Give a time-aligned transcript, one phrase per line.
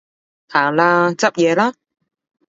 [0.47, 1.75] 行啦，執嘢啦